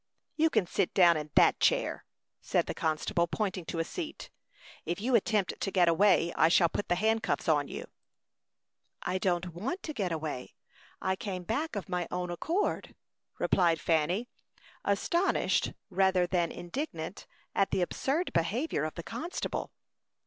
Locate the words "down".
0.95-1.15